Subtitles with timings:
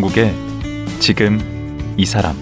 [0.00, 0.34] 강원국의
[0.98, 1.38] 지금
[1.96, 2.34] 이 사람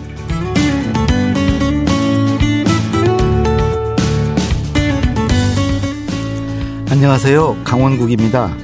[6.90, 7.63] 안녕하세요.
[7.64, 8.57] 강원국입니다.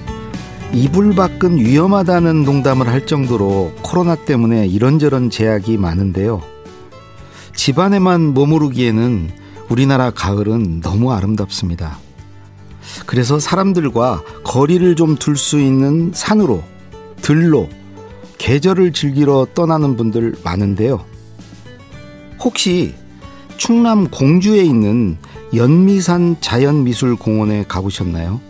[0.72, 6.42] 이불 밖은 위험하다는 농담을 할 정도로 코로나 때문에 이런저런 제약이 많은데요.
[7.54, 9.30] 집안에만 머무르기에는
[9.68, 11.98] 우리나라 가을은 너무 아름답습니다.
[13.06, 16.62] 그래서 사람들과 거리를 좀 둘 수 있는 산으로,
[17.22, 17.68] 들로,
[18.38, 21.04] 계절을 즐기러 떠나는 분들 많은데요.
[22.40, 22.94] 혹시
[23.56, 25.16] 충남 공주에 있는
[25.54, 28.40] 연미산 자연미술공원에 가보셨나요?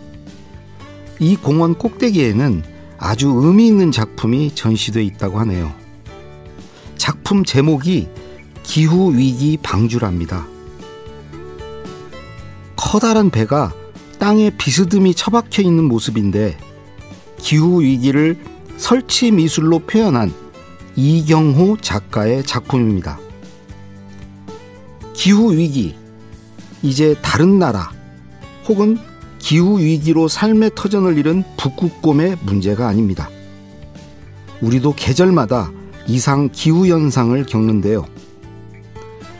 [1.19, 2.63] 이 공원 꼭대기에는
[2.97, 5.73] 아주 의미 있는 작품이 전시돼 있다고 하네요.
[6.97, 8.07] 작품 제목이
[8.63, 10.47] 기후위기 방주랍니다.
[12.75, 13.73] 커다란 배가
[14.19, 16.57] 땅에 비스듬히 처박혀 있는 모습인데
[17.37, 18.39] 기후위기를
[18.77, 20.33] 설치 미술로 표현한
[20.95, 23.19] 이경호 작가의 작품입니다.
[25.13, 25.95] 기후위기,
[26.81, 27.91] 이제 다른 나라
[28.67, 28.97] 혹은
[29.39, 33.29] 기후위기로 삶의 터전을 잃은 북극곰의 문제가 아닙니다.
[34.61, 35.71] 우리도 계절마다
[36.07, 38.05] 이상 기후현상을 겪는데요.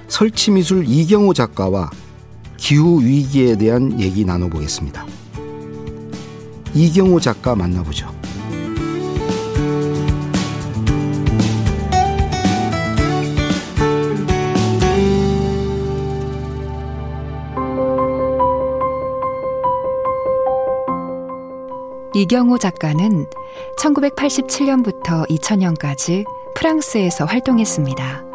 [0.08, 1.90] 설치미술 이경호 작가와
[2.58, 5.06] 기후위기에 대한 얘기 나눠보겠습니다.
[6.74, 8.25] 이경호 작가 만나보죠.
[22.26, 23.28] 이경호 작가는
[23.78, 26.26] 1987년부터 2000년까지
[26.56, 28.26] 프랑스에서 활동했습니다.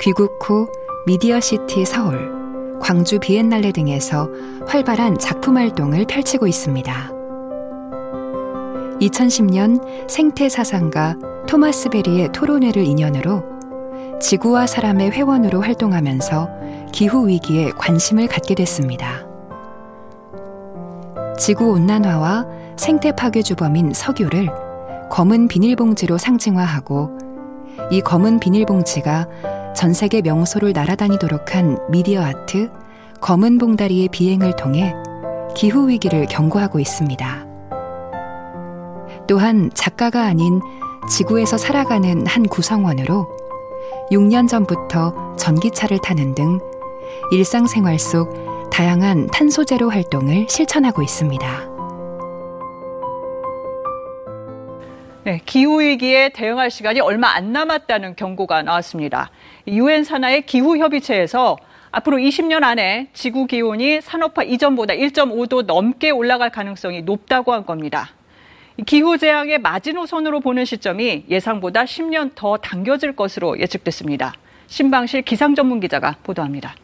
[0.00, 0.66] 귀국 후
[1.06, 2.32] 미디어 시티 서울,
[2.80, 4.28] 광주 비엔날레 등에서
[4.66, 7.12] 활발한 작품 활동을 펼치고 있습니다.
[9.00, 11.14] 2010년 생태 사상가
[11.46, 13.44] 토마스 베리의 토론회를 인연으로
[14.20, 16.48] 지구와 사람의 회원으로 활동하면서
[16.92, 19.28] 기후 위기에 관심을 갖게 됐습니다.
[21.38, 24.48] 지구 온난화와 생태 파괴 주범인 석유를
[25.10, 27.18] 검은 비닐봉지로 상징화하고
[27.90, 29.28] 이 검은 비닐봉지가
[29.74, 32.70] 전 세계 명소를 날아다니도록 한 미디어 아트
[33.20, 34.94] 검은 봉다리의 비행을 통해
[35.54, 37.46] 기후 위기를 경고하고 있습니다.
[39.26, 40.60] 또한 작가가 아닌
[41.08, 43.28] 지구에서 살아가는 한 구성원으로
[44.10, 46.58] 6년 전부터 전기차를 타는 등
[47.30, 51.73] 일상생활 속 다양한 탄소 제로 활동을 실천하고 있습니다.
[55.24, 59.30] 네, 기후 위기에 대응할 시간이 얼마 안 남았다는 경고가 나왔습니다.
[59.66, 61.56] 유엔 산하의 기후 협의체에서
[61.92, 68.10] 앞으로 20년 안에 지구 기온이 산업화 이전보다 1.5도 넘게 올라갈 가능성이 높다고 한 겁니다.
[68.84, 74.34] 기후 재앙의 마지노선으로 보는 시점이 예상보다 10년 더 당겨질 것으로 예측됐습니다.
[74.66, 76.74] 신방실 기상 전문 기자가 보도합니다.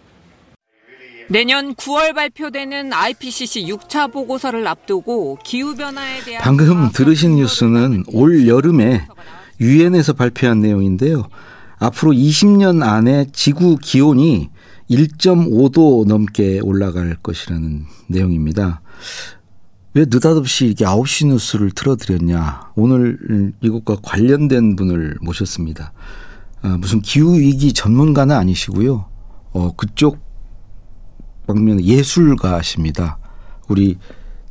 [1.30, 9.06] 내년 9월 발표되는 IPCC 6차 보고서를 앞두고 기후변화에 대한 방금 들으신 뉴스는 올 여름에
[9.60, 11.28] 유엔에서 발표한 내용인데요.
[11.78, 14.50] 앞으로 20년 안에 지구 기온이
[14.90, 18.80] 1.5도 넘게 올라갈 것이라는 내용입니다.
[19.94, 22.72] 왜 느닷없이 이게 9시 뉴스를 틀어드렸냐.
[22.74, 25.92] 오늘 이것과 관련된 분을 모셨습니다.
[26.62, 29.06] 아, 무슨 기후위기 전문가는 아니시고요.
[29.52, 30.29] 어, 그쪽
[31.52, 33.18] 방면 예술가십니다.
[33.68, 33.96] 우리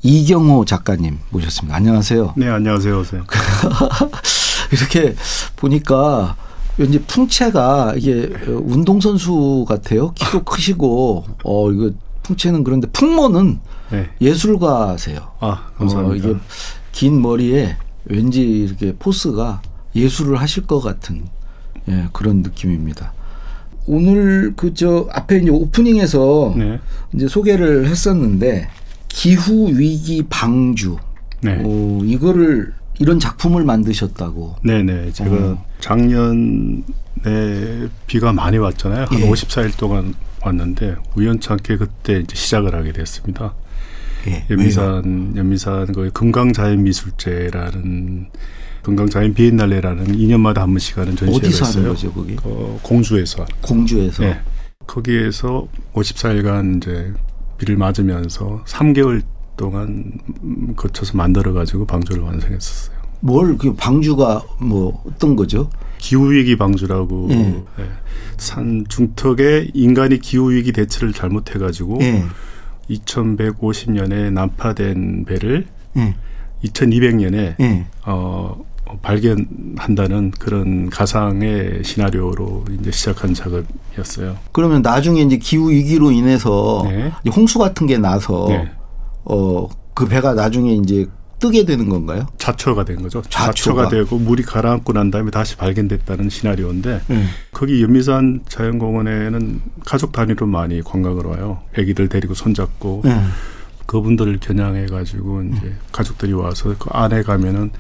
[0.02, 1.76] 이경호 작가님 모셨습니다.
[1.76, 2.34] 안녕하세요.
[2.38, 3.04] 네, 안녕하세요.
[4.72, 5.16] 이렇게
[5.56, 6.36] 보니까
[6.78, 10.12] 왠지 풍채가 이게 운동선수 같아요.
[10.14, 11.92] 키도 크시고, 어, 이거
[12.24, 13.60] 풍채는 그런데 풍모는
[13.92, 14.10] 네.
[14.22, 15.32] 예술가세요.
[15.40, 16.28] 아, 감사합니다.
[16.28, 16.40] 어, 이게
[16.92, 19.62] 긴 머리에 왠지 이렇게 포스가
[19.96, 21.28] 예술을 하실 것 같은
[21.88, 23.14] 예, 그런 느낌입니다.
[23.90, 26.80] 오늘 그 저 앞에 이제 오프닝에서 네.
[27.14, 28.70] 이제 소개를 했었는데
[29.08, 30.98] 기후 위기 방주.
[31.42, 31.60] 네.
[31.66, 34.58] 어, 이거를 이런 작품을 만드셨다고.
[34.64, 35.12] 네 네.
[35.12, 35.66] 제가 어.
[35.80, 36.84] 작년에
[38.06, 39.06] 비가 많이 왔잖아요.
[39.10, 39.28] 한 예.
[39.30, 43.56] 54일 동안 왔는데 우연찮게 그때 이제 시작을 하게 됐습니다.
[44.28, 44.46] 예.
[44.52, 48.28] 연미산 연미산 거의 금강자연미술제라는
[48.84, 51.84] 금강자연 비엔날레라는 2년마다 한 번씩 하는 전시회가 어디서 있어요.
[51.84, 52.36] 하는 거죠, 거기?
[52.44, 53.46] 어, 공주에서.
[53.62, 54.24] 공주에서.
[54.24, 54.40] 네.
[54.88, 57.14] 거기에서 54일간 이제
[57.58, 59.22] 비를 맞으면서 3개월
[59.58, 60.14] 동안
[60.76, 62.98] 거쳐서 만들어 가지고 방주를 완성했었어요.
[63.22, 65.70] 뭘 그 방주가 뭐 어떤 거죠?
[65.98, 67.64] 기후 위기 방주라고 네.
[67.78, 67.84] 네.
[68.38, 72.24] 산 중턱에 인간이 기후 위기 대처를 잘못해 가지고 네.
[72.90, 75.68] 2150년에 난파된 배를
[76.64, 78.58] 2200년에 어
[79.02, 84.38] 발견한다는 그런 가상의 시나리오로 이제 시작한 작업이었어요.
[84.52, 87.12] 그러면 나중에 이제 기후 위기로 인해서 네.
[87.30, 88.72] 홍수 같은 게 나서 네.
[89.26, 91.06] 어그 배가 나중에 이제
[91.40, 92.28] 뜨게 되는 건가요?
[92.38, 93.22] 자초가 된 거죠.
[93.22, 97.30] 자초가, 자초가 되고 물이 가라앉고 난 다음에 다시 발견됐다는 시나리오인데 음.
[97.54, 101.62] 거기 연미산 자연공원에는 가족 단위로 많이 관광을 와요.
[101.78, 103.30] 아기들 데리고 손잡고 음.
[103.90, 105.78] 그분들을 겨냥해 가지고 이제 음.
[105.92, 107.72] 가족들이 와서 그 안에 가면은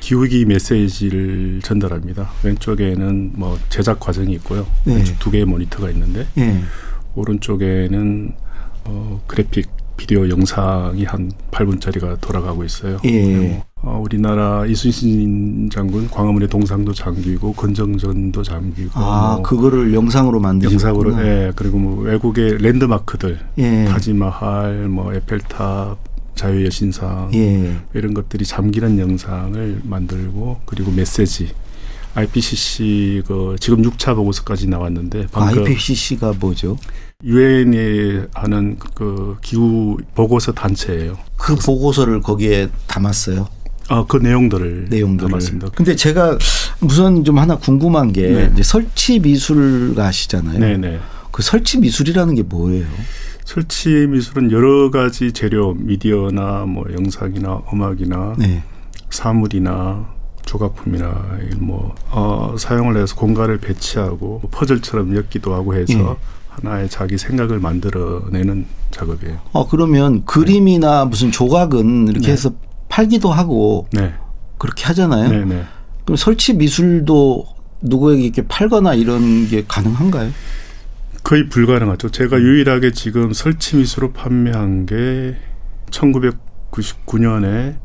[0.00, 2.32] 기후기 메시지를 전달합니다.
[2.42, 4.66] 왼쪽에는 뭐 제작 과정이 있고요.
[4.84, 5.04] 네.
[5.20, 6.60] 두 개의 모니터가 있는데 네.
[7.14, 8.34] 오른쪽에는
[8.86, 12.98] 어 그래픽 비디오 영상이 한 8분짜리가 돌아가고 있어요.
[13.04, 13.62] 예.
[13.84, 20.90] 어, 우리나라 이순신 장군 광화문의 동상도 잠기고 건정전도 잠기고 아 뭐 그거를 영상으로 만드셨구나.
[21.10, 23.84] 영상으로 예 그리고 뭐 외국의 랜드마크들 예.
[23.86, 25.98] 타지마할 뭐 에펠탑
[26.36, 27.76] 자유의 신상 예.
[27.94, 31.50] 이런 것들이 잠기는 영상을 만들고 그리고 메시지
[32.14, 36.76] IPCC 그 지금 6차 보고서까지 나왔는데 방금 IPCC가 뭐죠?
[37.24, 41.16] 유엔이 하는 그 기후 보고서 단체예요.
[41.36, 43.48] 그 보고서를 거기에 담았어요.
[43.88, 45.70] 아, 그 내용들을 내용들을 담았습니다.
[45.74, 46.38] 근데 제가
[46.80, 48.50] 우선 좀 하나 궁금한 게 네.
[48.52, 50.58] 이제 설치 미술가시잖아요.
[50.58, 50.98] 네, 네.
[51.30, 52.86] 그 설치 미술이라는 게 뭐예요?
[53.44, 58.62] 설치 미술은 여러 가지 재료, 미디어나 뭐 영상이나 음악이나 네.
[59.10, 60.06] 사물이나
[60.44, 66.16] 조각품이나 뭐 어, 사용을 해서 공간을 배치하고 퍼즐처럼 엮기도 하고 해서 네.
[66.48, 69.38] 하나의 자기 생각을 만들어내는 작업이에요.
[69.52, 72.32] 어 그러면 그림이나 무슨 조각은 이렇게 네.
[72.32, 72.52] 해서
[72.92, 74.12] 팔기도 하고 네.
[74.58, 75.30] 그렇게 하잖아요.
[75.30, 75.64] 네, 네.
[76.04, 77.46] 그럼 설치 미술도
[77.80, 80.30] 누구에게 이렇게 팔거나 이런 게 가능한가요?
[81.24, 82.10] 거의 불가능하죠.
[82.10, 85.36] 제가 유일하게 지금 설치 미술로 판매한 게
[85.90, 87.76] 1999년에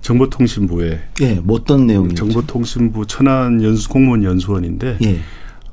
[0.00, 2.16] 정보통신부에 예, 뭐 어떤 내용이죠?
[2.16, 5.20] 정보통신부 천안 연수 공무원 연수원인데 예.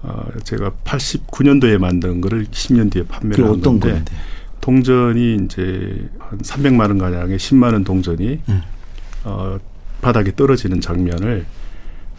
[0.04, 4.06] 어, 제가 89년도에 만든 거를 10년 뒤에 판매를 한 건데 건데?
[4.62, 8.62] 동전이 이제 한 300만 원 가량의 10만 원 동전이 음.
[9.24, 9.58] 어,
[10.02, 11.46] 바닥에 떨어지는 장면을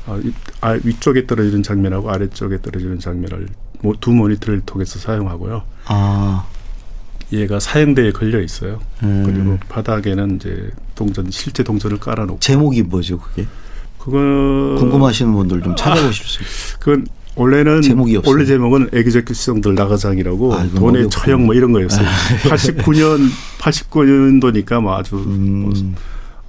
[0.07, 0.19] 어,
[0.61, 3.49] 아, 위쪽에 떨어지는 장면하고 아래쪽에 떨어지는 장면을
[4.01, 5.63] 두 모니터를 통해서 사용하고요.
[5.87, 6.47] 아.
[7.33, 8.81] 얘가 사형대에 걸려 있어요.
[9.03, 9.23] 음.
[9.25, 13.47] 그리고 바닥에는 이제 동전 실제 동전을 깔아놓고 제목이 뭐죠 그게?
[13.99, 14.19] 그거
[14.79, 16.79] 궁금하시는 분들 좀 찾아보실 수 있어요.
[16.81, 18.33] 그건 원래는 제목이 없어요.
[18.33, 22.07] 원래 제목은 애기적 시성들 나가장이라고 아, 돈의 처형 뭐 이런 거였어요.
[22.45, 23.29] 89년
[23.59, 25.63] 89년도니까 뭐 아주 음.
[25.63, 25.73] 뭐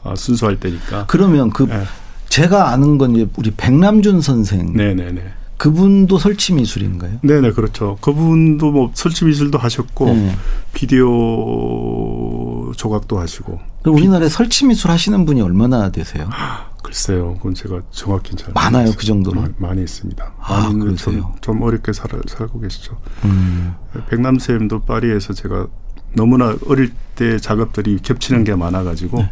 [0.03, 1.05] 아, 순수할 때니까.
[1.07, 1.83] 그러면 그 네.
[2.29, 4.73] 제가 아는 건 이제 우리 백남준 선생.
[4.73, 5.21] 네네네.
[5.57, 7.19] 그분도 설치 미술인가요?
[7.21, 7.97] 네네 그렇죠.
[8.01, 10.35] 그분도 뭐 설치 미술도 하셨고 네.
[10.73, 13.59] 비디오 조각도 하시고.
[13.85, 16.27] 우리나라에 설치 미술 하시는 분이 얼마나 되세요?
[16.81, 20.33] 글쎄요, 그건 제가 정확히 잘 많아요 그 정도로 많이 있습니다.
[20.39, 22.97] 아, 많이 좀, 좀 어렵게 살, 살고 계시죠.
[23.25, 23.75] 음.
[24.09, 25.67] 백남 쌤도 파리에서 제가
[26.13, 29.31] 너무나 어릴 때 작업들이 겹치는 게 많아가지고 네.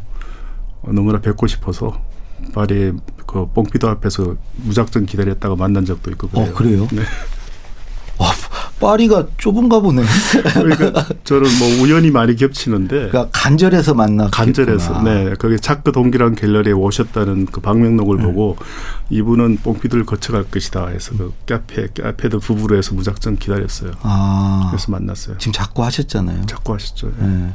[0.83, 2.01] 너무나 뵙고 싶어서
[2.53, 2.93] 파리
[3.25, 6.49] 그 뽕피도 앞에서 무작정 기다렸다가 만난 적도 있고 그래요.
[6.49, 6.87] 어, 그래요?
[6.91, 7.01] 네.
[8.79, 10.03] 와, 파리가 좁은가 보네.
[10.53, 13.09] 그러니까 저는 뭐 우연히 많이 겹치는데.
[13.09, 14.29] 그러니까 간절해서 만나.
[14.31, 15.03] 간절해서.
[15.03, 15.33] 네.
[15.37, 18.23] 거기 자크 동기랑 갤러리에 오셨다는 그 방명록을 네.
[18.23, 18.57] 보고
[19.09, 23.91] 이분은 뽕피드를 거쳐갈 것이다 해서 그 카페, 카페도 부부로 해서 무작정 기다렸어요.
[24.01, 24.67] 아.
[24.71, 25.37] 그래서 만났어요.
[25.37, 26.45] 지금 자꾸 하셨잖아요.
[26.45, 27.11] 자꾸 하셨죠.
[27.19, 27.27] 네.
[27.27, 27.53] 네.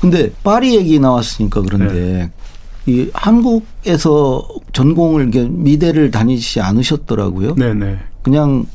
[0.00, 2.32] 근데 파리 얘기 나왔으니까 그런데 네.
[2.86, 7.54] 이 한국에서 전공을 미대를 다니지 않으셨더라고요.
[7.54, 7.98] 네네.
[8.22, 8.66] 그냥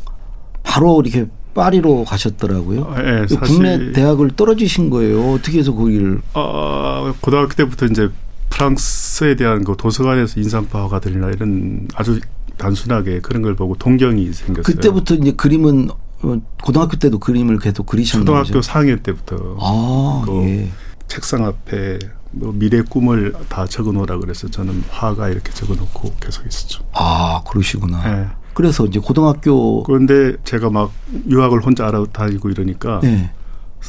[0.63, 1.27] 바로 이렇게
[1.57, 2.85] 파리로 가셨더라고요.
[2.85, 5.33] 아, 네, 국내 대학을 떨어지신 거예요.
[5.33, 6.21] 어떻게 해서 거기를?
[6.35, 8.09] 어, 고등학교 때부터 이제
[8.51, 12.19] 프랑스에 대한 그 도서관에서 인상파가 들리나 이런 아주
[12.57, 14.63] 단순하게 그런 걸 보고 동경이 생겼어요.
[14.75, 15.89] 그때부터 이제 그림은
[16.21, 18.43] 어, 고등학교 때도 그림을 계속 그리셨나요?
[18.43, 19.57] 초등학교 4학년 때부터.
[19.59, 20.69] 아, 그 예.
[21.07, 21.97] 책상 앞에
[22.31, 26.83] 뭐 미래 꿈을 다 적어놓으라 그래서 저는 화가 이렇게 적어놓고 계속 있었죠.
[26.93, 28.03] 아 그러시구나.
[28.03, 28.27] 네.
[28.57, 30.91] 그래서 이제 고등학교 그런데 제가 막
[31.29, 33.29] 유학을 혼자 알아다니고 이러니까 네.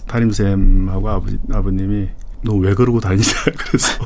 [0.07, 2.09] 담임쌤하고 아버지 아버님이
[2.45, 3.25] 너 왜 그러고 다니냐
[3.57, 4.05] 그래서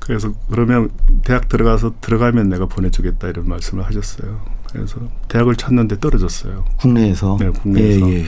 [0.00, 0.90] 그래서 그러면
[1.24, 4.42] 대학 들어가서 들어가면 내가 보내주겠다 이런 말씀을 하셨어요.
[4.70, 6.66] 그래서 대학을 찾는데 떨어졌어요.
[6.76, 8.26] 국내에서 네 국내에서 예, 예.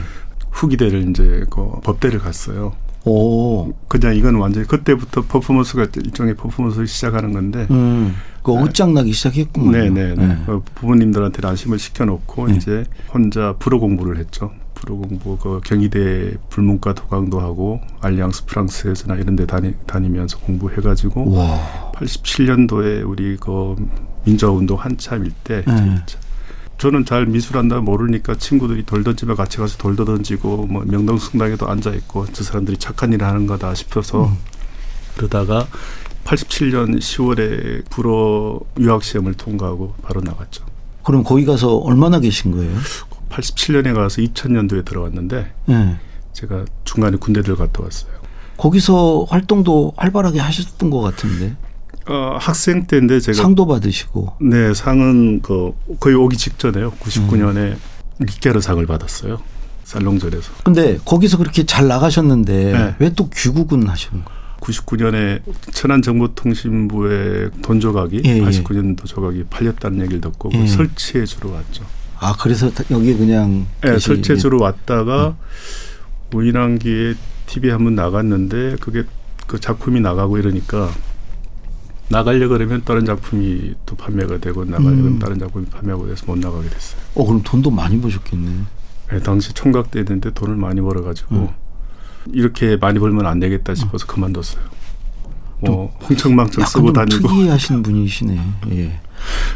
[0.49, 2.73] 후기대를 이제 그 법대를 갔어요.
[3.05, 3.73] 오.
[3.87, 7.67] 그냥 이건 완전히 그때부터 퍼포먼스가 일종의 퍼포먼스를 시작하는 건데.
[7.71, 8.15] 음.
[8.43, 9.71] 그 어장나기 시작했군요.
[9.71, 10.15] 네네.
[10.15, 10.15] 네.
[10.15, 10.37] 네.
[10.45, 12.55] 그 부모님들한테 안심을 시켜놓고 네.
[12.55, 12.83] 이제
[13.13, 14.51] 혼자 불어 공부를 했죠.
[14.83, 21.91] 프로 공부 그 경희대 불문과 도강도 하고 알리앙스 프랑스에서나 이런 데 다니, 다니면서 공부해가지고 와.
[21.95, 23.75] 87년도에 우리 그
[24.25, 25.95] 민주화운동 한참일 때 네.
[26.83, 31.91] 저는 잘 미술한다 모르니까 친구들이 돌 던지면 같이 가서 돌도 던지고 뭐 명동 승당에도 앉아
[31.91, 34.35] 있고 저 사람들이 착한 일을 하는 거다 싶어서 음.
[35.15, 35.65] 그러다가
[36.25, 40.65] 87년 10월에 불어 유학 시험을 통과하고 바로 나갔죠.
[41.03, 42.77] 그럼 거기 가서 얼마나 계신 거예요?
[43.29, 45.95] 87년에 가서 2000년도에 들어왔는데 네.
[46.33, 48.11] 제가 중간에 군대들 갔다 왔어요.
[48.57, 51.55] 거기서 활동도 활발하게 하셨던 것 같은데.
[52.07, 54.33] 어, 학생 때인데 제가 상도 받으시고.
[54.41, 56.91] 네, 상은 그 거의 오기 직전에요.
[56.91, 57.77] 99년에 음.
[58.19, 59.41] 리케르 상을 받았어요.
[59.83, 60.51] 살롱절에서.
[60.63, 62.95] 근데 거기서 그렇게 잘 나가셨는데 네.
[62.99, 64.43] 왜또 귀국은 하신 거예요?
[64.59, 65.41] 99년에
[65.73, 69.05] 천안정보통신부의 돈 조각이 예, 89년도 예.
[69.05, 70.65] 조각이 팔렸다는 얘기를 듣고 예.
[70.65, 71.83] 설치해 주러 왔죠.
[72.19, 76.37] 아 그래서 여기 그냥 네, 설치해 주러 왔다가 음.
[76.37, 77.15] 우인한기에
[77.47, 79.03] TV에 한번 나갔는데 그게
[79.47, 80.89] 그 작품이 나가고 이러니까
[82.13, 85.19] 나가려 그러면 다른 작품이 또 판매가 되고 나가려 면 음.
[85.19, 87.01] 다른 작품이 판매하고 돼서 못 나가게 됐어요.
[87.15, 88.51] 어 그럼 돈도 많이 버셨겠네.
[89.09, 91.47] 네, 당시 총각 때였는데 돈을 많이 벌어가지고 음.
[92.31, 94.63] 이렇게 많이 벌면 안 되겠다 싶어서 그만뒀어요.
[95.61, 98.39] 뭐 흥청망청 쓰고 다니고 특이하신 분이시네.
[98.71, 98.99] 예.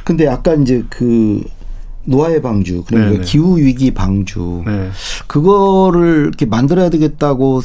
[0.04, 1.44] 근데 아까 이제 그
[2.06, 3.24] 노화의 방주 그러니까 네네.
[3.26, 4.90] 기후 위기 방주 네.
[5.28, 7.62] 그거를 이렇게 만들어야 되겠다고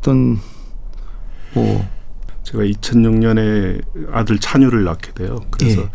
[0.00, 0.38] 어떤
[1.54, 1.95] 뭐
[2.46, 5.40] 제가 2006년에 아들 찬유를 낳게 돼요.
[5.50, 5.88] 그래서 예.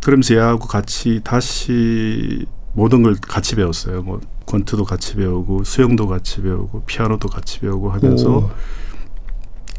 [0.00, 4.02] 그러면서 얘하고 같이 다시 모든 걸 같이 배웠어요.
[4.02, 8.50] 뭐 권투도 같이 배우고 수영도 같이 배우고 피아노도 같이 배우고 하면서 오.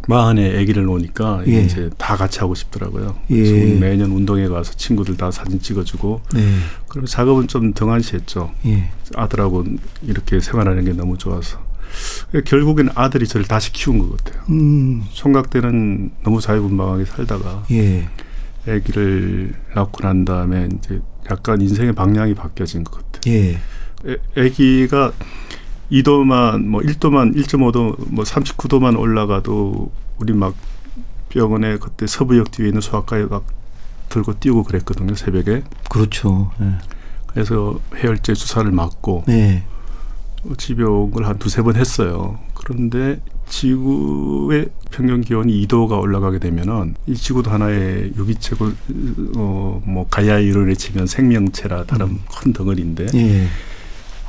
[0.10, 1.64] 마흔에 아기를 놓으니까 예.
[1.64, 3.16] 이제 다 같이 하고 싶더라고요.
[3.30, 3.74] 그래서 예.
[3.76, 6.58] 매년 운동회 가서 친구들 다 사진 찍어주고 네.
[6.90, 8.52] 그럼 작업은 좀 등한시했죠.
[8.66, 8.90] 예.
[9.16, 9.64] 아들하고
[10.02, 11.60] 이렇게 생활하는 게 너무 좋아서
[12.46, 14.44] 결국엔 아들이 저를 다시 키운 것 같아요.
[14.50, 15.04] 음.
[15.12, 18.08] 총각 때는 너무 자유분방하게 살다가 예.
[18.68, 23.34] 아기를 낳고 난 다음에 이제 약간 인생의 방향이 바뀌어진 것 같아요.
[23.34, 23.58] 예.
[24.38, 25.12] 아기가
[25.92, 30.56] 2도만 뭐 1도만 1.5도 뭐 39도만 올라가도 우리 막
[31.30, 33.46] 병원에 그때 서부역 뒤에 있는 소아과에 막
[34.10, 35.64] 들고 뛰고 그랬거든요 새벽에.
[35.90, 36.52] 그렇죠.
[36.60, 36.74] 네.
[37.28, 39.64] 그래서 해열제 주사를 맞고 네.
[41.12, 42.40] 걸한 두세 번 했어요.
[42.54, 48.72] 그런데 지구의 평균 기온이 2도가 올라가게 되면은 이 지구도 하나의 유기체고
[49.38, 52.20] 어 뭐 가야 이론에 치면 생명체라 다른 음.
[52.34, 53.48] 큰 덩어리인데 예.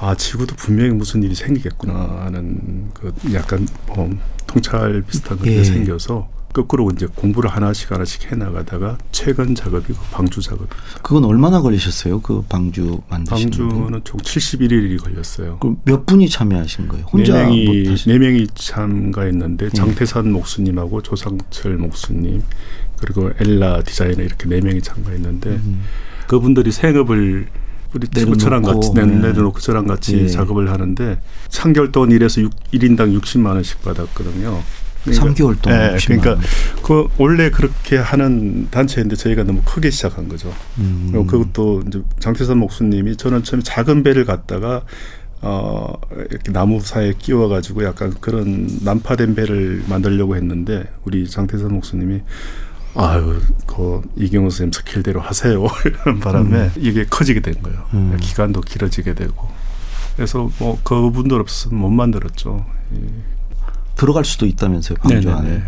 [0.01, 4.11] 아 지구도 분명히 무슨 일이 생기겠구나 하는 그 약간 뭐
[4.47, 5.65] 통찰 비슷한 것이 예.
[5.65, 10.69] 생겨서 거꾸로 이제 공부를 하나씩 하나씩 해 나가다가 최근 작업이 그 방주 작업.
[11.03, 12.21] 그건 얼마나 걸리셨어요?
[12.21, 15.59] 그 방주 만드시는 방주는 총 71일이 걸렸어요.
[15.59, 17.07] 그럼 몇 분이 참여하신 거예요?
[17.07, 19.71] 혼자 네 명이 네 명이 참가했는데 예.
[19.71, 22.43] 장태산 목수님하고 조상철 목수님
[22.99, 25.83] 그리고 엘라 디자이너 이렇게 네 명이 참가했는데 음.
[26.27, 27.49] 그분들이 생업을
[27.95, 29.05] 우리 내고 저랑 같이 네.
[29.05, 30.27] 내려놓고 저랑 같이 예.
[30.27, 34.63] 작업을 하는데 3개월 동안 일해서 6, 1인당 60만 원씩 받았거든요.
[35.05, 35.97] 그러니까, 3개월 동안.
[35.97, 36.39] 네, 그러니까
[36.83, 40.53] 그 원래 그렇게 하는 단체인데 저희가 너무 크게 시작한 거죠.
[40.79, 41.09] 음.
[41.11, 44.83] 그리고 그것도 이제 장태선 목수님이 저는 처음에 작은 배를 갖다가
[45.41, 45.93] 어
[46.31, 52.21] 이렇게 나무 사이에 끼워 가지고 약간 그런 난파된 배를 만들려고 했는데 우리 장태선 목수님이
[52.95, 55.65] 아유, 그 이경호 선생님 스킬대로 하세요.
[55.85, 56.71] 이런 바람에 음.
[56.77, 57.87] 이게 커지게 된 거예요.
[57.95, 58.17] 음.
[58.21, 59.49] 기간도 길어지게 되고.
[60.15, 62.67] 그래서 뭐 그분들 없으면 못 만들었죠.
[63.97, 65.63] 들어갈 수도 있다면서요, 방주 안에.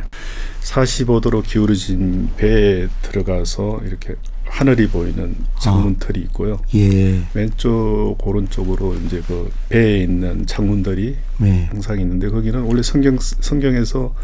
[0.62, 4.16] 45도로 기울어진 배에 들어가서 이렇게
[4.46, 6.60] 하늘이 보이는 창문틀이 있고요.
[6.74, 7.22] 예.
[7.34, 11.68] 왼쪽 오른쪽으로 이제 그 배에 있는 창문들이 네.
[11.70, 14.14] 항상 있는데 거기는 원래 성경 성경에서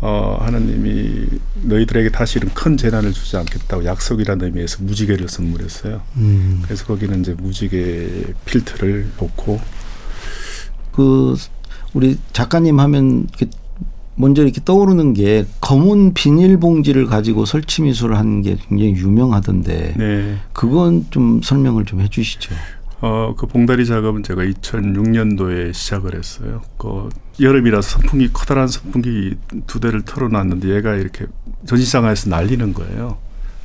[0.00, 1.26] 어, 하나님이
[1.62, 6.02] 너희들에게 다시 이런 큰 재난을 주지 않겠다고 약속이라는 의미에서 무지개를 선물했어요.
[6.16, 6.60] 음.
[6.64, 9.58] 그래서 거기는 이제 무지개 필터를 놓고
[10.92, 11.34] 그
[11.96, 13.46] 우리 작가님 하면 이렇게
[14.16, 20.36] 먼저 이렇게 떠오르는 게 검은 비닐봉지를 가지고 설치 미술을 하는 게 굉장히 유명하던데 네.
[20.52, 22.54] 그건 좀 설명을 좀 해주시죠.
[23.00, 26.60] 어, 그 봉다리 작업은 제가 2006년도에 시작을 했어요.
[26.76, 27.08] 그
[27.40, 29.34] 여름이라서 선풍기 커다란 선풍기
[29.66, 31.26] 두 대를 틀어놨는데 얘가 이렇게
[31.66, 33.16] 전시장에서 날리는 거예요.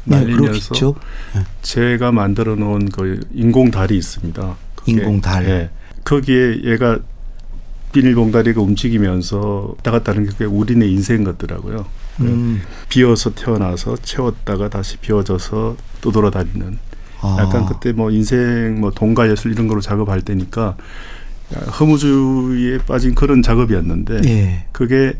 [0.06, 0.96] 네, 날리면서
[1.36, 4.56] 네, 제가 만들어 놓은 그 인공 달이 있습니다.
[4.86, 5.46] 인공 달.
[5.46, 5.70] 네.
[6.06, 7.00] 거기에 얘가
[7.92, 11.86] 비닐 봉다리가 움직이면서 왔다 갔다 하는 게 우리네 인생 같더라고요.
[12.22, 12.62] 음.
[12.90, 16.78] 비어서 태어나서 채웠다가 다시 비워져서 또 돌아다니는
[17.22, 17.38] 아.
[17.40, 20.76] 약간 그때 뭐 인생 뭐 동가 예술 이런 거로 작업할 때니까
[21.80, 24.66] 허무주의에 빠진 그런 작업이었는데 예.
[24.72, 25.14] 그게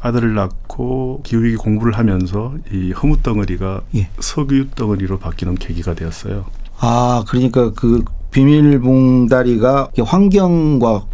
[0.00, 4.08] 아들을 낳고 기후위기 공부를 하면서 이 허무 덩어리가 예.
[4.20, 6.46] 석유 덩어리로 바뀌는 계기가 되었어요.
[6.78, 11.06] 아, 그러니까 그 비밀봉다리가 환경과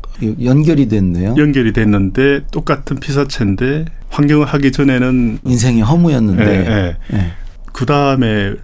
[0.42, 1.35] 연결이 됐네요.
[1.37, 6.71] 연결이 됐는데 똑같은 피사체인데 환경을 하기 전에는 인생이 허무였는데 예,
[7.12, 7.16] 예.
[7.16, 7.33] 예.
[7.73, 8.54] 그 다음에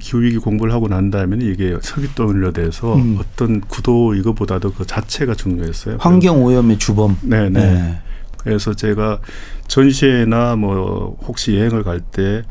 [0.00, 3.18] 기후위기 공부를 하고 난 다음에는 이게 석유덩어리로 돼서 음.
[3.20, 5.96] 어떤 구도 이거보다도 그 자체가 중요했어요.
[5.98, 7.16] 환경 오염의 주범.
[7.22, 7.60] 네네.
[7.60, 7.98] 예.
[8.38, 9.18] 그래서 제가
[9.66, 12.42] 전시회나 뭐 혹시 여행을 갈 때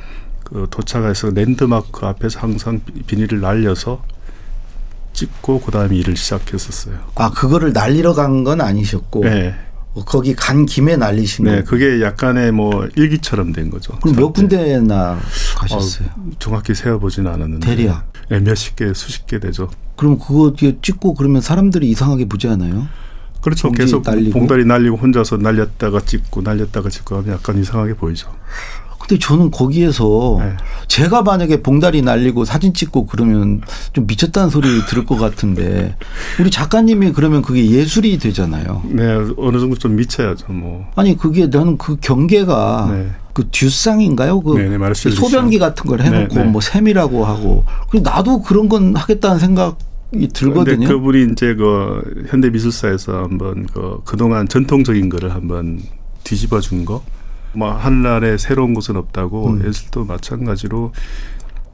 [0.43, 4.01] 그 도착해서 랜드마크 앞에서 항상 비- 비닐을 날려서
[5.13, 6.95] 찍고 그 다음에 일을 시작했었어요.
[7.15, 9.55] 아, 그거를 날리러 간 건 아니셨고 네.
[9.95, 11.63] 어, 거기 간 김에 날리신 네, 거예요.
[11.65, 13.97] 그게 약간의 뭐 일기처럼 된 거죠.
[13.99, 14.33] 그럼 몇.
[14.33, 15.19] 군데나
[15.57, 16.07] 가셨어요?
[16.15, 17.75] 어, 정확히 세어보지는 않았는데.
[17.75, 18.11] 대략?
[18.29, 19.69] 네, 몇십 개, 수십 개 되죠.
[19.95, 22.87] 그럼 그거 찍고 그러면 사람들이 이상하게 보지 않아요?
[23.41, 23.71] 그렇죠.
[23.71, 24.37] 계속 날리고?
[24.37, 28.29] 봉다리 날리고 혼자서 날렸다가 찍고 날렸다가 찍고 하면 약간 이상하게 보이죠.
[29.09, 30.55] 근데 저는 거기에서 네.
[30.87, 33.61] 제가 만약에 봉다리 날리고 사진 찍고 그러면
[33.91, 35.95] 좀 미쳤다는 소리 들을 것 같은데
[36.39, 38.83] 우리 작가님이 그러면 그게 예술이 되잖아요.
[38.85, 39.03] 네,
[39.37, 40.53] 어느 정도 좀 미쳐야죠.
[40.53, 40.85] 뭐.
[40.95, 43.07] 아니 그게 나는 그 경계가 네.
[43.33, 44.41] 그 듀쌍인가요?
[44.41, 45.69] 그 네네, 마르셀 소변기 듀쌍.
[45.69, 46.47] 같은 걸 해놓고 네, 네.
[46.47, 49.75] 뭐 샘이라고 하고 그리고 나도 그런 건 하겠다는 생각이
[50.11, 50.87] 근데 들거든요.
[50.87, 55.81] 그분이 이제 그 현대 미술사에서 한번 그 그동안 전통적인 거를 한번
[56.23, 57.01] 뒤집어 준 거.
[57.53, 59.67] 뭐 한날에 새로운 것은 없다고 음.
[59.67, 60.91] 예술도 마찬가지로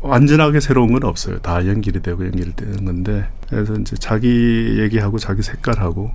[0.02, 1.40] 완전하게 새로운 건 없어요.
[1.40, 6.12] 다 연결이 되고 연결이 되는 건데 그래서 이제 자기 얘기하고 자기 색깔하고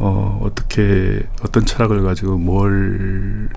[0.00, 3.48] 어 어떻게 어떤 철학을 가지고 뭘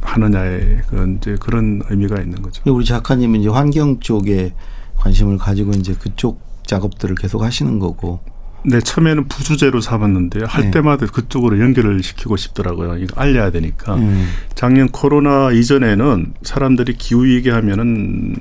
[0.00, 2.62] 하느냐에 그런 이제 그런 의미가 있는 거죠.
[2.66, 4.54] 우리 작가님은 이제 환경 쪽에
[4.96, 8.20] 관심을 가지고 이제 그쪽 작업들을 계속 하시는 거고.
[8.64, 10.44] 네, 처음에는 부주제로 삼았는데요.
[10.46, 10.70] 할 네.
[10.70, 12.96] 때마다 그쪽으로 연결을 시키고 싶더라고요.
[12.98, 13.96] 이거 알려야 되니까.
[13.96, 14.28] 음.
[14.54, 18.36] 작년 코로나 이전에는 사람들이 기후 얘기하면은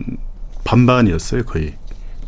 [0.64, 1.74] 반반이었어요, 거의.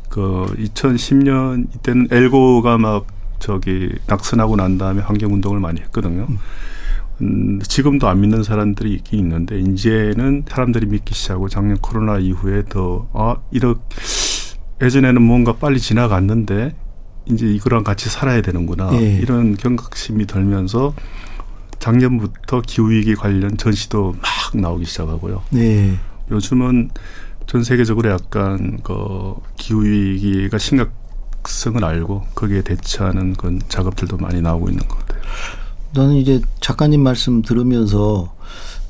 [0.10, 3.08] 그 2010년 이때는 엘고가 막
[3.40, 6.28] 저기 낙선하고 난 다음에 환경 운동을 많이 했거든요.
[7.22, 13.08] 음, 지금도 안 믿는 사람들이 있긴 있는데 이제는 사람들이 믿기 시작하고 작년 코로나 이후에 더
[13.14, 13.82] 아, 이렇게
[14.82, 16.76] 예전에는 뭔가 빨리 지나갔는데
[17.26, 19.18] 이제 이거랑 같이 살아야 되는구나 예.
[19.18, 20.94] 이런 경각심이 들면서
[21.80, 25.44] 작년부터 기후위기 관련 전시도 막 나오기 시작하고요.
[25.52, 25.98] 네.
[26.32, 26.90] 요즘은
[27.48, 35.00] 전 세계적으로 약간 그 기후위기가 심각성을 알고 거기에 대처하는 그런 작업들도 많이 나오고 있는 것
[35.00, 35.22] 같아요.
[35.94, 38.34] 나는 이제 작가님 말씀 들으면서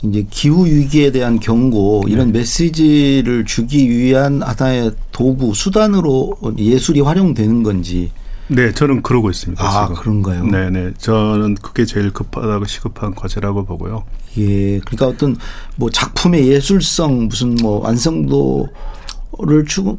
[0.04, 2.40] 이제 기후 위기에 대한 경고 이런 네.
[2.40, 8.12] 메시지를 주기 위한 하나의 도구 수단으로 예술이 활용되는 건지
[8.48, 9.64] 네, 저는 그러고 있습니다.
[9.64, 10.02] 아 지금.
[10.02, 10.46] 그런가요?
[10.46, 10.92] 네 네.
[10.98, 14.06] 저는 그게 제일 급하다고 시급한 과제라고 보고요.
[14.38, 15.38] 예, 그러니까 어떤
[15.76, 19.98] 뭐 작품의 예술성 무슨 뭐 완성도를 추구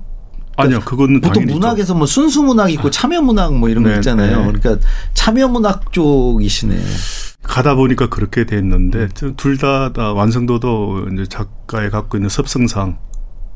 [0.56, 4.38] 아니요, 그거는 보통 문학에서 뭐 순수 문학 있고 참여 문학 뭐 이런 거 네, 있잖아요.
[4.46, 4.52] 네.
[4.52, 6.80] 그러니까 참여 문학 쪽이시네.
[7.42, 8.46] 가다 보니까 그렇게 음.
[8.46, 12.98] 됐는데 둘다다 완성도도 이제 작가의 갖고 있는 섭성상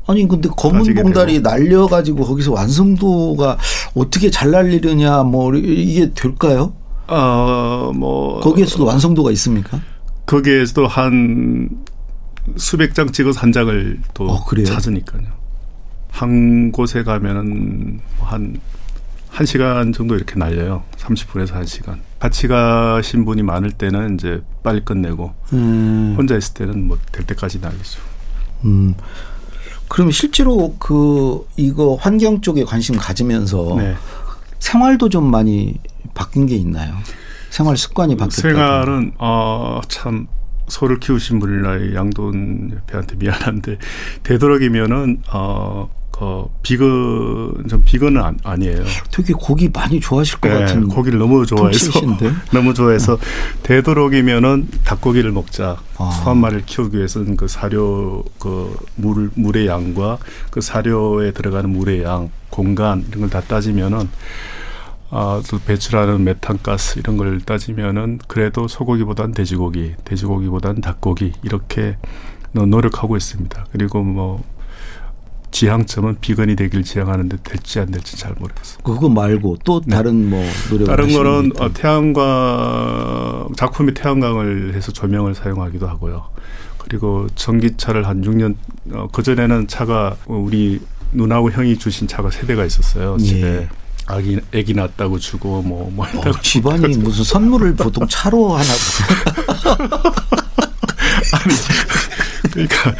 [0.09, 1.39] 아니 근데 검은 봉다리.
[1.41, 3.57] 날려가지고 거기서 완성도가
[3.93, 6.73] 어떻게 잘 날리느냐 뭐 이게 될까요?
[7.07, 9.79] 어뭐 거기에서도 완성도가 있습니까?
[10.25, 11.69] 거기에서도 한
[12.57, 14.45] 수백 장 찍어서 한 장을 또 어?
[14.65, 15.21] 찾으니까요.
[16.09, 18.59] 한 곳에 가면은 한,
[19.29, 20.83] 한 시간 정도 이렇게 날려요.
[20.97, 21.99] 30분에서 한 시간.
[22.17, 27.59] 같이 가신 분이 많을 때는 이제 빨리 끝내고, 음, 혼자 있을 때는 뭐 될 때까지
[27.59, 28.01] 날리죠.
[28.65, 28.95] 음.
[29.89, 33.95] 그럼 실제로 그 이거 환경 쪽에 관심 가지면서 네.
[34.59, 35.75] 생활도 좀 많이
[36.13, 36.93] 바뀐 게 있나요?
[37.49, 38.41] 생활 습관이 바뀌었다.
[38.41, 40.27] 생활은, 어, 참,
[40.67, 43.77] 소를 키우신 분이라 양돈 옆에한테 미안한데,
[44.23, 48.83] 되도록이면은, 어, 그, 비건, 좀 비건은 아, 아니에요.
[49.09, 51.91] 되게 고기 많이 좋아하실 것 네, 같은 고기를 너무 좋아해서?
[52.51, 53.17] 너무 좋아해서
[53.63, 55.77] 되도록이면은 닭고기를 먹자.
[55.97, 56.11] 아.
[56.11, 60.17] 소한 마리를 키우기 위해서는 그 사료 그 물 물의 양과
[60.51, 64.09] 그 사료에 들어가는 물의 양, 공간 이런 걸 다 따지면은
[65.11, 71.95] 아, 또 배출하는 메탄가스 이런 걸 따지면은 그래도 소고기보단 돼지고기, 돼지고기보단 닭고기 이렇게
[72.51, 73.65] 노- 노력하고 있습니다.
[73.71, 74.43] 그리고 뭐
[75.51, 78.79] 지향점은 비건이 되길 지향하는데 될지 안 될지 잘 모르겠어요.
[78.83, 79.95] 그거 말고 또 네.
[79.95, 86.29] 다른 뭐 노력 다른 거는 어, 태양광 작품이 태양광을 해서 조명을 사용하기도 하고요.
[86.77, 88.55] 그리고 전기차를 한 6년
[88.93, 90.79] 어, 그 전에는 차가 우리
[91.11, 93.41] 누나하고 형이 주신 차가 세 대가 있었어요 집에.
[93.41, 93.69] 예.
[94.05, 98.69] 아기 애기 낳았다고 주고 뭐뭐 뭐 어, 집안이 무슨 선물을 보통 차로 하나
[101.31, 101.53] 아니
[102.51, 102.95] 그러니까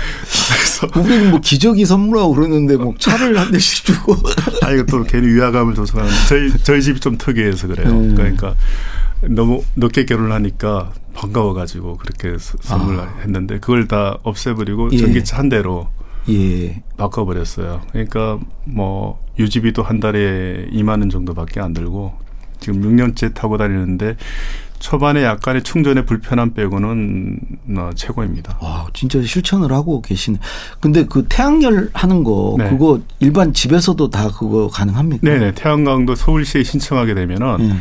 [0.80, 4.16] 그래서 우리는 뭐 기저귀 선물하고 그러는데 뭐 차를 한 대씩 주고
[4.62, 7.90] 아 이거 또 괜히 위화감을 줘서 저희 저희 집이 좀 특이해서 그래요.
[7.90, 8.16] 음.
[8.16, 8.56] 그러니까
[9.22, 13.14] 너무 늦게 결혼을 하니까 반가워가지고 그렇게 선물을 아.
[13.22, 14.98] 했는데 그걸 다 없애버리고 예.
[14.98, 15.90] 전기차 한 대로
[16.30, 16.82] 예.
[16.98, 17.82] 바꿔버렸어요.
[17.92, 22.14] 그러니까 뭐 유지비도 한 달에 2만 원 정도밖에 안 들고
[22.60, 24.16] 지금 6년째 타고 다니는데
[24.80, 27.40] 초반에 약간의 충전의 불편함 빼고는
[27.78, 28.58] 어, 최고입니다.
[28.62, 30.40] 와, 진짜 실천을 하고 계시네.
[30.80, 32.70] 근데 그 태양열 하는 거 네.
[32.70, 35.30] 그거 일반 집에서도 다 그거 가능합니까?
[35.30, 37.76] 네, 태양광도 서울시에 신청하게 되면은 네.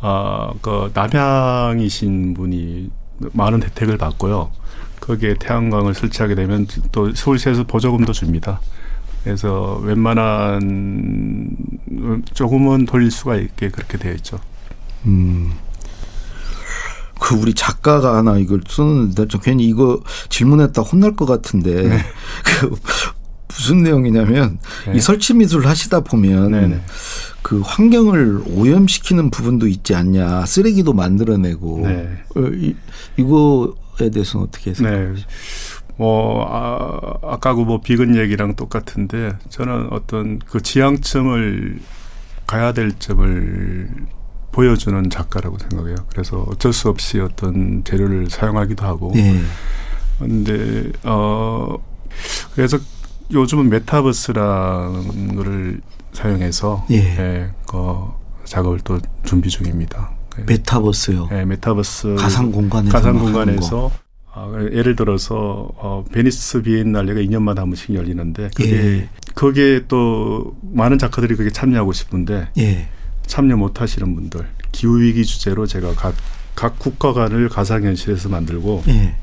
[0.00, 2.90] 아, 그 남향이신 분이
[3.32, 4.50] 많은 혜택을 받고요.
[5.00, 8.60] 거기에 태양광을 설치하게 되면 또 서울시에서 보조금도 줍니다.
[9.24, 11.56] 그래서 웬만한
[12.32, 14.38] 조금은 돌릴 수가 있게 그렇게 되어 있죠.
[15.06, 15.52] 음.
[17.30, 21.98] 그 우리 작가가 하나 이걸 쓰는데 저 괜히 이거 질문했다 혼날 것 같은데 네.
[22.44, 22.74] 그
[23.46, 24.96] 무슨 내용이냐면 네.
[24.96, 26.66] 이 설치 미술을 하시다 보면 네네.
[26.66, 26.80] 네.
[27.42, 32.08] 그 환경을 오염시키는 부분도 있지 않냐 쓰레기도 만들어내고 네.
[32.34, 32.74] 어, 이,
[33.16, 35.14] 이거에 대해서는 어떻게 생각하세요?
[35.14, 35.22] 네.
[35.98, 41.78] 뭐 아, 아까 그뭐 비근 얘기랑 똑같은데 저는 어떤 그 지향점을
[42.48, 43.88] 가야 될 점을
[44.52, 45.96] 보여주는 작가라고 생각해요.
[46.08, 49.12] 그래서 어쩔 수 없이 어떤 재료를 사용하기도 하고.
[49.14, 49.40] 네.
[50.18, 51.76] 근데 어
[52.54, 52.78] 그래서
[53.32, 55.80] 요즘은 메타버스라는 거를
[56.12, 56.96] 사용해서 예.
[56.96, 57.76] 예, 그
[58.44, 60.10] 작업을 또 준비 중입니다.
[60.46, 61.28] 메타버스요.
[61.32, 63.90] 예, 메타버스 가상 공간에서 가상 공간에서
[64.32, 69.08] 어, 예를 들어서 어, 베니스 비엔날레가 2년마다 한 번씩 열리는데 그게 예.
[69.34, 72.88] 거기에 또 많은 작가들이 그게 참여하고 싶은데 예.
[73.30, 76.14] 참여 못 하시는 분들 기후 위기 주제로 제가 각,
[76.56, 79.14] 각 국가 간을 가상 현실에서 만들고 예.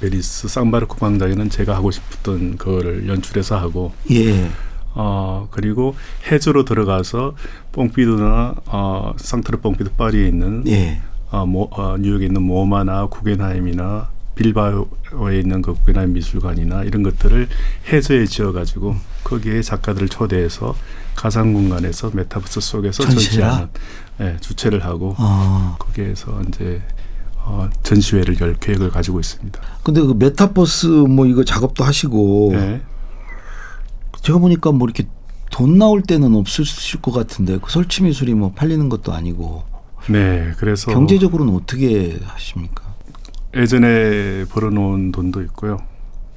[0.00, 4.50] 베니스 쌍마르크 광장에는 제가 하고 싶었던 그거를 연출해서 하고 예.
[4.94, 5.94] 어 그리고
[6.30, 7.36] 해저로 들어가서
[7.70, 11.00] 퐁피두나 어 상트르 퐁피두 파리에 있는 예.
[11.30, 17.48] 어, 모, 어 뉴욕에 있는 모마나 구겐하임이나 빌바오에 있는 그 구겐하임 미술관이나 이런 것들을
[17.92, 20.74] 해저에 지어가지고 거기에 작가들을 초대해서
[21.16, 23.68] 가상 공간에서 메타버스 속에서 전시하는
[24.20, 25.76] 예, 주최를 하고 아.
[25.78, 26.82] 거기에서 이제
[27.38, 29.60] 어, 전시회를 열 계획을 가지고 있습니다.
[29.82, 32.82] 근데 그 메타버스 뭐 이거 작업도 하시고 네.
[34.22, 35.08] 제가 보니까 뭐 이렇게
[35.50, 39.64] 돈 나올 때는 없으실 것 같은데 그 설치 미술이 뭐 팔리는 것도 아니고.
[40.08, 42.82] 네, 그래서 경제적으로는 어떻게 하십니까?
[43.54, 45.78] 예전에 벌어놓은 돈도 있고요.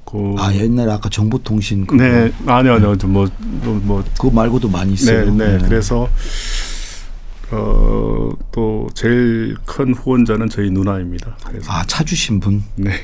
[0.09, 2.03] 그아 옛날에 아까 정보통신 그거.
[2.03, 5.25] 네 아니요 아니요 뭐뭐 뭐, 뭐, 그거 말고도 많이 있어요.
[5.25, 5.57] 네, 네.
[5.57, 5.67] 네.
[5.67, 6.09] 그래서
[7.51, 11.35] 어, 또 제일 큰 후원자는 저희 누나입니다.
[11.45, 11.71] 그래서.
[11.71, 12.63] 아, 차주신 분?
[12.75, 12.91] 네.
[12.91, 12.97] 네.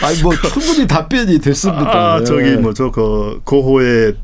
[0.06, 2.14] 아니, 뭐, 충분히 답변이 됐습니다.
[2.14, 4.16] 아, 저기, 뭐, 저, 그, 고호의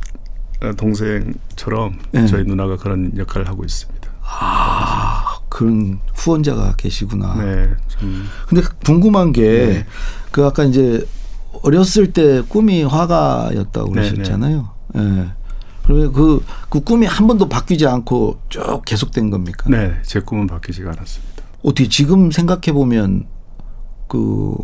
[0.79, 2.27] 동생처럼 네.
[2.27, 4.09] 저희 누나가 그런 역할을 하고 있습니다.
[4.23, 7.35] 아, 그런 후원자가 계시구나.
[7.37, 7.69] 네.
[7.87, 8.25] 좀.
[8.49, 9.87] 근데 궁금한 게, 네.
[10.33, 11.07] 그 아까 이제
[11.62, 14.11] 어렸을 때 꿈이 화가였다고 네, 네.
[14.11, 14.69] 그러셨잖아요.
[14.97, 15.27] 예.
[15.85, 19.71] 그러면 그, 그 꿈이 한 번도 바뀌지 않고 쭉 계속된 겁니까?
[19.71, 21.45] 네, 제 꿈은 바뀌지가 않았습니다.
[21.62, 23.27] 어떻게 지금 생각해 보면
[24.09, 24.57] 그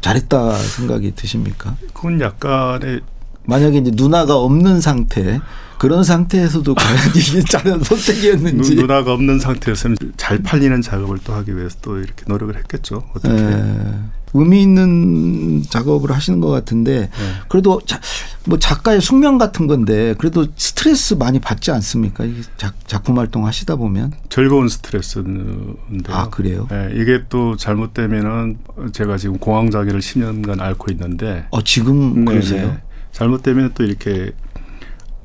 [0.00, 1.76] 잘했다 생각이 드십니까?
[1.92, 3.00] 그건 약간의
[3.48, 5.40] 만약에 이제 누나가 없는 상태
[5.78, 11.56] 그런 상태에서도 과연 이게 잘한 선택이었는지 누, 나가 없는 상태였으면 잘 팔리는 작업을 또 하기
[11.56, 13.04] 위해서 또 이렇게 노력을 했겠죠.
[13.14, 13.34] 어떻게?
[13.34, 13.94] 에,
[14.34, 17.08] 의미 있는 작업을 하시는 것 같은데 네.
[17.48, 17.98] 그래도 자,
[18.44, 22.24] 뭐 작가의 숙명 같은 건데 그래도 스트레스 많이 받지 않습니까?
[22.58, 26.66] 작, 작품 활동 하시다 보면 즐거운 스트레스인데 아 그래요?
[26.70, 28.58] 네, 이게 또 잘못되면은
[28.92, 32.76] 제가 지금 공황장애를 10년간 앓고 있는데 어 지금 네, 그러세요?
[33.12, 33.18] 네.
[33.18, 34.32] 잘못되면 또 이렇게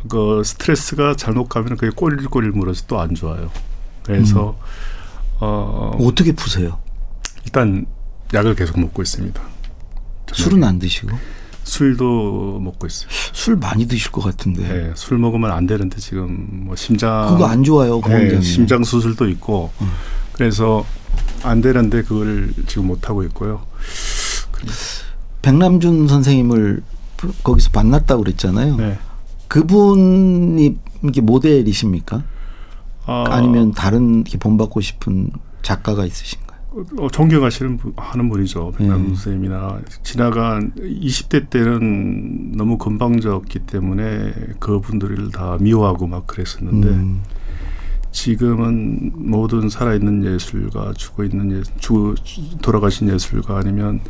[0.09, 3.49] 그 스트레스가 잘못 가면 그게 꼬릴꼬릴 물어서 또 안 좋아요.
[4.03, 5.37] 그래서 음.
[5.39, 6.79] 어 어떻게 푸세요?
[7.45, 7.85] 일단
[8.33, 9.41] 약을 계속 먹고 있습니다.
[10.33, 11.15] 술은 안 드시고?
[11.63, 13.07] 술도 먹고 있어요.
[13.31, 14.61] 술 많이 드실 것 같은데.
[14.67, 19.71] 네, 술 먹으면 안 되는데 지금 뭐 심장 그거 안 좋아요, 네, 심장 수술도 있고
[19.81, 19.89] 음.
[20.33, 20.85] 그래서
[21.43, 23.65] 안 되는데 그걸 지금 못 하고 있고요.
[25.41, 26.83] 백남준 선생님을
[27.43, 28.75] 거기서 만났다고 그랬잖아요.
[28.77, 28.97] 네.
[29.47, 32.23] 그분이 이게 모델이십니까?
[33.05, 35.29] 아, 아니면 다른 본받고 싶은
[35.61, 36.53] 작가가 있으신가요?
[36.99, 38.71] 어, 존경하시는 분, 하는 분이죠.
[38.77, 39.07] 백남 음.
[39.09, 47.21] 선생님이나 지나간 20대 때는 너무 건방졌기 때문에 그분들을 다 미워하고 막 그랬었는데 음.
[48.11, 52.15] 지금은 모든 살아있는 예술가, 죽어 있는 예, 죽어
[52.61, 54.01] 돌아가신 예술가 아니면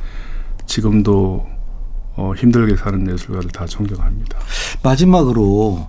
[0.66, 1.48] 지금도
[2.16, 4.38] 어, 힘들게 사는 예술가를 다 존경합니다.
[4.84, 5.88] 마지막으로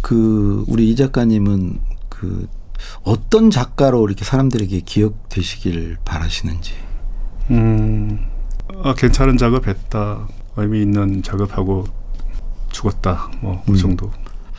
[0.00, 2.46] 그 우리 이 작가님은 그
[3.02, 6.74] 어떤 작가로 이렇게 사람들에게 기억되시길 바라시는지.
[7.50, 8.26] 음,
[8.82, 10.28] 아, 괜찮은 작업했다.
[10.56, 11.84] 의미 있는 작업하고
[12.70, 13.30] 죽었다.
[13.40, 13.76] 뭐그 음.
[13.76, 14.10] 정도.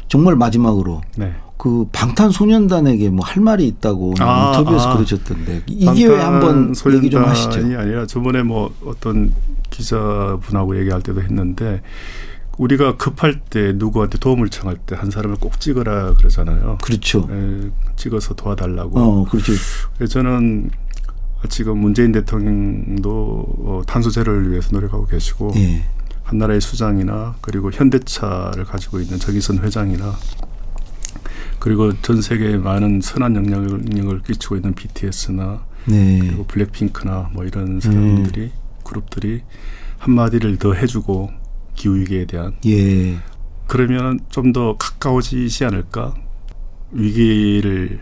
[0.07, 1.01] 정말 마지막으로.
[1.15, 1.33] 네.
[1.57, 7.23] 그 방탄소년단에게 뭐 할 말이 있다고 아, 인터뷰에서 아, 그러셨던데 이게 왜 한번 얘기 좀
[7.23, 7.59] 하시죠.
[7.59, 9.33] 아니라 저번에 뭐 어떤
[9.69, 11.81] 기자분하고 얘기할 때도 했는데
[12.57, 16.77] 우리가 급할 때 누구한테 도움을 청할 때 한 사람을 꼭 찍어라 그러잖아요.
[16.81, 17.27] 그렇죠.
[17.29, 18.99] 에, 찍어서 도와달라고.
[18.99, 19.53] 어, 그렇죠.
[20.09, 20.71] 저는
[21.49, 25.83] 지금 문재인 대통령도 어, 탄소 제로를 위해서 노력하고 계시고 예.
[26.23, 30.13] 한나라의 수장이나 그리고 현대차를 가지고 있는 정의선 회장이나
[31.67, 36.19] 그리고 전 세계에 많은 선한 영향력을 끼치고 있는 BTS나 네.
[36.21, 38.51] 그리고 블랙핑크나 뭐 이런 사람들이 음.
[38.85, 39.41] 그룹들이
[39.97, 41.29] 한마디를 더 해주고
[41.75, 43.17] 기후위기에 대한 예.
[43.67, 46.15] 그러면 좀 더 가까워지지 않을까
[46.93, 47.99] 위기를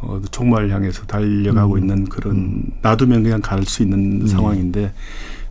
[0.00, 1.78] 어, 종말 향해서 달려가고 음.
[1.78, 2.70] 있는 그런 음.
[2.82, 4.26] 놔두면 그냥 갈 수 있는 음.
[4.26, 4.92] 상황인데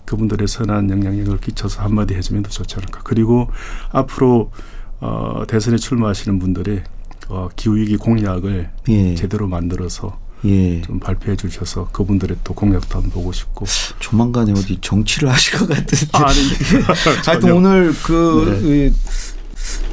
[0.05, 3.49] 그분들의 선한 영향력을 끼쳐서 한마디 해주면 더 좋지 않을까 그리고
[3.91, 4.51] 앞으로
[4.99, 6.81] 어, 대선에 출마하시는 분들이
[7.29, 9.15] 어, 기후위기 공약을 예.
[9.15, 10.81] 제대로 만들어서 예.
[10.81, 13.65] 좀 발표해 주셔서 그분들의 또 공약도 한번 보고 싶고
[13.99, 16.37] 조만간에 어디 정치를 하실 것 같은데 아니
[17.25, 18.93] 하여튼 오늘 그 네.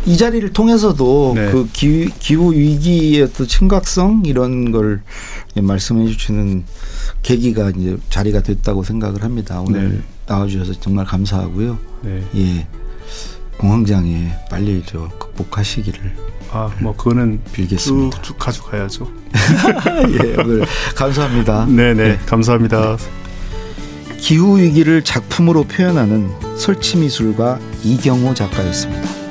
[0.04, 1.50] 이 자리를 통해서도 네.
[1.52, 5.02] 그 기후, 기후 위기의 어떤 심각성 이런 걸
[5.54, 6.64] 말씀해 주시는
[7.22, 9.60] 계기가 이제 자리가 됐다고 생각을 합니다.
[9.60, 10.00] 오늘 네.
[10.26, 11.78] 나와주셔서 정말 감사하고요.
[12.02, 12.22] 네.
[12.36, 12.66] 예.
[13.58, 16.16] 공황장애 빨리 저 극복하시기를
[16.52, 18.18] 아, 뭐 그거는 빌겠습니다.
[18.18, 19.10] 쭉, 쭉 가져가야죠.
[20.22, 21.64] 예, 오늘 감사합니다.
[21.66, 22.18] 네네, 네.
[22.26, 22.98] 감사합니다.
[24.18, 29.21] 기후 위기를 작품으로 표현하는 설치 미술가 이경호 작가였습니다.